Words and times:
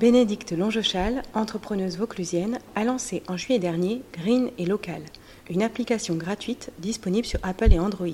Bénédicte 0.00 0.52
Longechal, 0.52 1.20
entrepreneuse 1.34 1.98
vauclusienne, 1.98 2.58
a 2.74 2.84
lancé 2.84 3.22
en 3.28 3.36
juillet 3.36 3.58
dernier 3.58 4.00
Green 4.14 4.48
et 4.56 4.64
Local, 4.64 5.02
une 5.50 5.62
application 5.62 6.14
gratuite 6.14 6.70
disponible 6.78 7.26
sur 7.26 7.38
Apple 7.42 7.70
et 7.70 7.78
Android. 7.78 8.08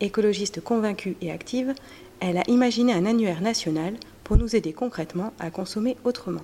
Écologiste 0.00 0.60
convaincue 0.60 1.16
et 1.22 1.32
active, 1.32 1.72
elle 2.20 2.36
a 2.36 2.42
imaginé 2.48 2.92
un 2.92 3.06
annuaire 3.06 3.40
national 3.40 3.94
pour 4.24 4.36
nous 4.36 4.56
aider 4.56 4.74
concrètement 4.74 5.32
à 5.38 5.48
consommer 5.48 5.96
autrement. 6.04 6.42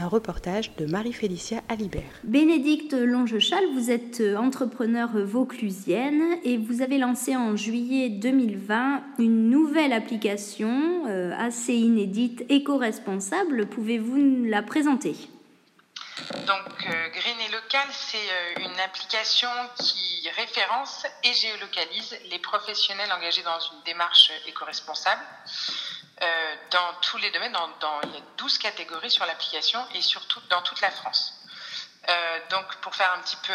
Un 0.00 0.08
reportage 0.08 0.74
de 0.76 0.86
Marie-Félicia 0.86 1.60
Alibert. 1.68 2.00
Bénédicte 2.24 2.94
Longechal, 2.94 3.62
vous 3.74 3.90
êtes 3.90 4.22
entrepreneur 4.34 5.10
vauclusienne 5.12 6.38
et 6.42 6.56
vous 6.56 6.80
avez 6.80 6.96
lancé 6.96 7.36
en 7.36 7.54
juillet 7.54 8.08
2020 8.08 9.02
une 9.18 9.50
nouvelle 9.50 9.92
application 9.92 11.06
euh, 11.06 11.32
assez 11.38 11.74
inédite, 11.74 12.46
éco-responsable. 12.48 13.66
Pouvez-vous 13.66 14.46
la 14.46 14.62
présenter? 14.62 15.14
Donc, 16.46 16.86
euh, 16.86 17.08
Green 17.10 17.36
et 17.46 17.52
Local, 17.52 17.86
c'est 17.90 18.16
euh, 18.16 18.70
une 18.70 18.80
application 18.80 19.50
qui 19.78 20.30
référence 20.34 21.04
et 21.24 21.34
géolocalise 21.34 22.16
les 22.30 22.38
professionnels 22.38 23.12
engagés 23.12 23.42
dans 23.42 23.60
une 23.60 23.82
démarche 23.84 24.32
éco-responsable 24.46 25.20
euh, 26.22 26.56
dans 26.70 26.94
tous 27.02 27.16
les 27.18 27.30
domaines. 27.30 27.56
Il 28.04 28.14
y 28.14 28.16
a 28.16 28.20
12 28.36 28.58
catégories 28.58 29.10
sur 29.10 29.26
l'application 29.26 29.84
et 29.94 30.02
surtout 30.02 30.40
dans 30.48 30.62
toute 30.62 30.80
la 30.80 30.90
France. 30.90 31.34
donc, 32.50 32.76
pour 32.76 32.94
faire 32.94 33.12
un 33.14 33.20
petit 33.20 33.36
peu 33.36 33.52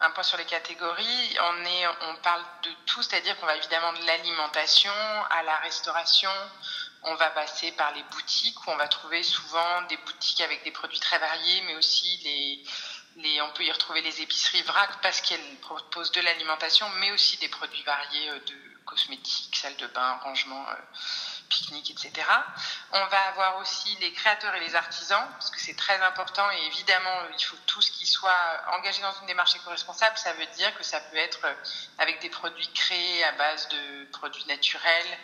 un, 0.00 0.10
point 0.10 0.24
sur 0.24 0.36
les 0.36 0.44
catégories, 0.44 1.36
on, 1.40 2.16
parle 2.16 2.44
de 2.64 2.70
tout, 2.86 3.02
c'est-à-dire 3.02 3.38
qu'on 3.38 3.46
va 3.46 3.56
évidemment 3.56 3.92
de 3.92 4.04
l'alimentation 4.04 4.92
à 5.30 5.42
la 5.44 5.56
restauration, 5.56 6.30
on 7.04 7.14
va 7.14 7.30
passer 7.30 7.72
par 7.72 7.92
les 7.92 8.02
boutiques 8.04 8.66
où 8.66 8.70
on 8.70 8.76
va 8.76 8.88
trouver 8.88 9.22
souvent 9.22 9.82
des 9.82 9.96
boutiques 9.96 10.40
avec 10.40 10.64
des 10.64 10.72
produits 10.72 11.00
très 11.00 11.18
variés, 11.18 11.62
mais 11.66 11.76
aussi 11.76 12.18
on 13.16 13.50
peut 13.54 13.64
y 13.64 13.72
retrouver 13.72 14.00
les 14.02 14.20
épiceries 14.22 14.62
vrac 14.62 15.00
parce 15.02 15.20
qu'elles 15.20 15.56
proposent 15.60 16.12
de 16.12 16.20
l'alimentation, 16.20 16.88
mais 17.00 17.10
aussi 17.12 17.36
des 17.38 17.48
produits 17.48 17.82
variés 17.82 18.30
euh, 18.30 18.38
de 18.38 18.54
cosmétiques, 18.84 19.56
salles 19.56 19.76
de 19.76 19.86
bain, 19.88 20.18
rangement, 20.22 20.64
euh, 20.68 20.74
pique-nique, 21.52 21.90
etc. 21.90 22.12
On 22.92 23.06
va 23.06 23.20
avoir 23.28 23.58
aussi 23.58 23.94
les 24.00 24.12
créateurs 24.12 24.54
et 24.54 24.60
les 24.60 24.74
artisans, 24.74 25.26
parce 25.32 25.50
que 25.50 25.60
c'est 25.60 25.76
très 25.76 26.00
important 26.02 26.50
et 26.50 26.66
évidemment, 26.66 27.16
il 27.38 27.44
faut 27.44 27.56
tout 27.66 27.82
ce 27.82 27.90
qui 27.90 28.06
soit 28.06 28.62
engagé 28.72 29.02
dans 29.02 29.12
une 29.20 29.26
démarche 29.26 29.54
éco-responsable. 29.56 30.16
Ça 30.16 30.32
veut 30.32 30.46
dire 30.56 30.74
que 30.76 30.82
ça 30.82 31.00
peut 31.00 31.16
être 31.16 31.46
avec 31.98 32.20
des 32.20 32.30
produits 32.30 32.72
créés 32.72 33.24
à 33.24 33.32
base 33.32 33.68
de 33.68 34.04
produits 34.12 34.46
naturels, 34.46 35.18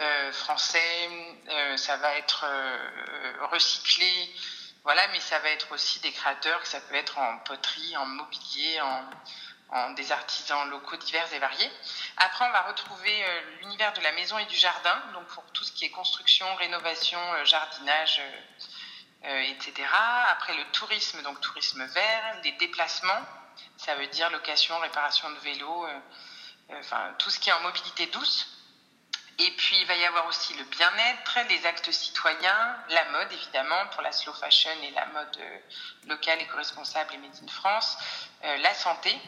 euh, 0.00 0.32
français, 0.32 1.08
euh, 1.50 1.76
ça 1.76 1.96
va 1.98 2.16
être 2.16 2.46
euh, 2.48 3.46
recyclé, 3.50 4.34
voilà, 4.84 5.06
mais 5.08 5.20
ça 5.20 5.38
va 5.40 5.50
être 5.50 5.70
aussi 5.72 6.00
des 6.00 6.12
créateurs, 6.12 6.64
ça 6.64 6.80
peut 6.80 6.94
être 6.94 7.18
en 7.18 7.38
poterie, 7.40 7.96
en 7.98 8.06
mobilier, 8.06 8.80
en, 8.80 9.04
en 9.72 9.90
des 9.90 10.12
artisans 10.12 10.68
locaux 10.70 10.96
divers 10.96 11.32
et 11.32 11.38
variés. 11.38 11.70
Après, 12.18 12.44
on 12.46 12.50
va 12.50 12.62
retrouver 12.62 13.24
l'univers 13.60 13.92
de 13.94 14.00
la 14.02 14.12
maison 14.12 14.38
et 14.38 14.44
du 14.46 14.56
jardin, 14.56 15.02
donc 15.14 15.26
pour 15.28 15.44
tout 15.52 15.64
ce 15.64 15.72
qui 15.72 15.84
est 15.84 15.90
construction, 15.90 16.46
rénovation, 16.56 17.18
jardinage, 17.44 18.20
etc. 19.24 19.88
Après, 20.28 20.54
le 20.54 20.64
tourisme, 20.72 21.22
donc 21.22 21.40
tourisme 21.40 21.84
vert, 21.86 22.40
les 22.44 22.52
déplacements, 22.52 23.22
ça 23.78 23.94
veut 23.94 24.08
dire 24.08 24.30
location, 24.30 24.78
réparation 24.78 25.30
de 25.30 25.38
vélos, 25.38 25.86
enfin 26.74 27.14
tout 27.18 27.30
ce 27.30 27.38
qui 27.38 27.48
est 27.48 27.54
en 27.54 27.60
mobilité 27.60 28.06
douce. 28.06 28.52
Et 29.38 29.50
puis, 29.52 29.76
il 29.80 29.86
va 29.86 29.96
y 29.96 30.04
avoir 30.04 30.26
aussi 30.26 30.54
le 30.54 30.64
bien-être, 30.64 31.38
les 31.48 31.66
actes 31.66 31.90
citoyens, 31.90 32.76
la 32.90 33.04
mode, 33.10 33.32
évidemment, 33.32 33.86
pour 33.92 34.02
la 34.02 34.12
slow 34.12 34.32
fashion 34.34 34.70
et 34.82 34.90
la 34.90 35.06
mode 35.06 35.36
euh, 35.38 35.58
locale, 36.06 36.40
éco-responsable 36.42 37.14
et 37.14 37.18
made 37.18 37.36
in 37.42 37.48
France, 37.48 37.96
euh, 38.44 38.56
la 38.58 38.74
santé, 38.74 39.18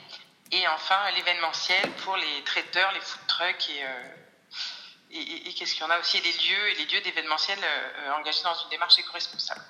et 0.55 0.69
enfin 0.69 1.11
l'événementiel 1.13 1.91
pour 2.05 2.17
les 2.17 2.45
traiteurs, 2.45 2.93
les 2.93 3.01
food 3.01 3.27
trucks 3.27 3.71
et, 3.71 3.85
euh, 3.85 5.53
qu'est-ce 5.57 5.75
qu'il 5.75 5.83
y 5.83 5.85
en 5.85 5.91
a 5.91 5.99
aussi, 5.99 6.21
les 6.21 6.33
lieux 6.33 6.69
et 6.71 6.75
les 6.75 6.87
lieux 6.87 7.01
d'événementiel 7.03 7.59
engagés 8.17 8.43
dans 8.43 8.55
une 8.55 8.69
démarche 8.69 8.99
éco-responsable. 8.99 9.61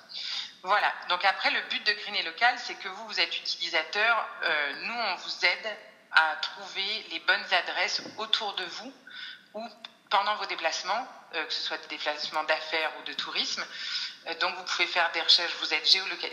Voilà, 0.63 0.91
donc 1.09 1.23
après, 1.23 1.51
le 1.51 1.61
but 1.69 1.85
de 1.85 1.93
Green 1.93 2.15
et 2.15 2.23
Local, 2.23 2.57
c'est 2.57 2.73
que 2.75 2.87
vous, 2.87 3.07
vous 3.07 3.19
êtes 3.19 3.37
utilisateur, 3.37 4.27
nous, 4.81 4.93
on 4.93 5.15
vous 5.17 5.45
aide 5.45 5.77
à 6.11 6.35
trouver 6.37 7.05
les 7.11 7.19
bonnes 7.19 7.53
adresses 7.53 8.01
autour 8.17 8.55
de 8.55 8.65
vous 8.65 8.93
ou 9.53 9.69
pendant 10.09 10.35
vos 10.35 10.45
déplacements, 10.45 10.93
euh, 10.93 11.24
que 11.43 11.53
ce 11.53 11.61
soit 11.61 11.77
des 11.77 11.87
déplacements 11.87 12.43
d'affaires 12.45 12.91
ou 12.99 13.03
de 13.03 13.13
tourisme. 13.13 13.65
Euh, 14.27 14.33
donc 14.39 14.55
vous 14.55 14.63
pouvez 14.63 14.87
faire 14.87 15.11
des 15.11 15.21
recherches, 15.21 15.53
vous 15.61 15.73
êtes 15.73 15.87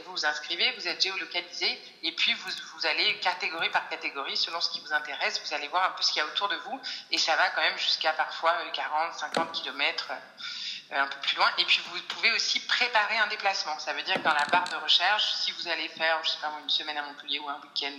vous 0.04 0.12
vous 0.12 0.26
inscrivez, 0.26 0.72
vous 0.72 0.88
êtes 0.88 1.02
géolocalisé, 1.02 1.78
et 2.02 2.12
puis 2.12 2.32
vous, 2.34 2.50
vous 2.74 2.86
allez 2.86 3.18
catégorie 3.18 3.70
par 3.70 3.88
catégorie, 3.88 4.36
selon 4.36 4.60
ce 4.60 4.70
qui 4.70 4.80
vous 4.80 4.92
intéresse, 4.92 5.42
vous 5.44 5.54
allez 5.54 5.68
voir 5.68 5.84
un 5.84 5.90
peu 5.90 6.02
ce 6.02 6.12
qu'il 6.12 6.18
y 6.18 6.22
a 6.22 6.26
autour 6.26 6.48
de 6.48 6.56
vous, 6.56 6.80
et 7.10 7.18
ça 7.18 7.36
va 7.36 7.50
quand 7.50 7.62
même 7.62 7.78
jusqu'à 7.78 8.12
parfois 8.12 8.54
40, 8.72 9.14
50 9.14 9.52
kilomètres 9.52 10.12
un 10.90 11.06
peu 11.06 11.18
plus 11.20 11.36
loin. 11.36 11.50
Et 11.58 11.64
puis 11.64 11.80
vous 11.86 12.00
pouvez 12.02 12.30
aussi 12.32 12.60
préparer 12.60 13.16
un 13.18 13.26
déplacement. 13.28 13.78
Ça 13.78 13.92
veut 13.92 14.02
dire 14.02 14.14
que 14.16 14.20
dans 14.20 14.34
la 14.34 14.44
barre 14.46 14.68
de 14.68 14.76
recherche, 14.76 15.32
si 15.34 15.52
vous 15.52 15.68
allez 15.68 15.88
faire, 15.88 16.22
je 16.22 16.30
sais 16.30 16.38
pas 16.40 16.52
une 16.62 16.70
semaine 16.70 16.98
à 16.98 17.02
Montpellier 17.02 17.38
ou 17.38 17.48
un 17.48 17.60
week-end 17.60 17.98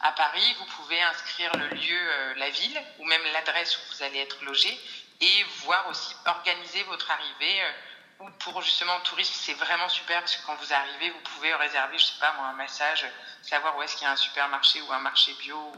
à 0.00 0.12
Paris, 0.12 0.56
vous 0.58 0.66
pouvez 0.66 1.00
inscrire 1.02 1.54
le 1.56 1.68
lieu, 1.68 1.98
euh, 1.98 2.34
la 2.36 2.50
ville, 2.50 2.82
ou 2.98 3.04
même 3.04 3.22
l'adresse 3.32 3.76
où 3.76 3.80
vous 3.94 4.02
allez 4.02 4.18
être 4.20 4.42
logé, 4.44 4.78
et 5.20 5.44
voir 5.64 5.88
aussi 5.88 6.14
organiser 6.26 6.82
votre 6.84 7.10
arrivée. 7.10 7.62
Euh, 7.62 7.72
ou 8.20 8.30
pour 8.32 8.60
justement 8.60 8.96
le 8.98 9.02
tourisme, 9.02 9.32
c'est 9.34 9.54
vraiment 9.54 9.88
super 9.88 10.20
parce 10.20 10.36
que 10.36 10.44
quand 10.44 10.54
vous 10.56 10.72
arrivez, 10.74 11.08
vous 11.08 11.20
pouvez 11.20 11.54
réserver, 11.54 11.96
je 11.96 12.04
sais 12.04 12.20
pas 12.20 12.32
moi, 12.34 12.48
un 12.48 12.52
massage, 12.52 13.06
savoir 13.40 13.78
où 13.78 13.82
est-ce 13.82 13.96
qu'il 13.96 14.04
y 14.04 14.08
a 14.08 14.12
un 14.12 14.16
supermarché 14.16 14.82
ou 14.82 14.92
un 14.92 14.98
marché 14.98 15.32
bio. 15.40 15.72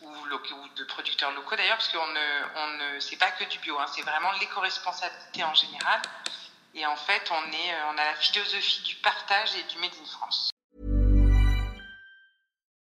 Ou, 0.00 0.26
de 0.74 0.84
producteurs 0.84 1.30
locaux 1.30 1.54
d'ailleurs, 1.54 1.76
parce 1.76 1.86
qu'on 1.86 2.06
ne, 2.08 2.42
on 2.56 2.66
ne, 2.66 2.98
c'est 2.98 3.14
pas 3.16 3.30
que 3.30 3.44
du 3.44 3.60
bio, 3.60 3.78
hein, 3.78 3.86
c'est 3.94 4.02
vraiment 4.02 4.32
l'éco-responsabilité 4.40 5.44
en 5.44 5.54
général. 5.54 6.02
Et 6.74 6.84
en 6.86 6.96
fait, 6.96 7.30
on, 7.30 7.52
est, 7.52 7.82
on 7.86 7.98
a 7.98 8.04
la 8.04 8.16
philosophie 8.16 8.82
du 8.82 8.96
partage 8.96 9.54
et 9.54 9.62
du 9.64 9.78
Made 9.78 9.92
in 10.02 10.06
France. 10.06 10.51